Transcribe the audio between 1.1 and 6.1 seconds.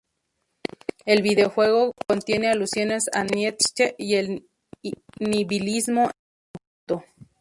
videojuego contiene alusiones a Nietzsche y al nihilismo en